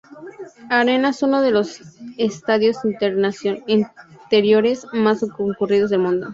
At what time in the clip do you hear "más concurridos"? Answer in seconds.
4.93-5.91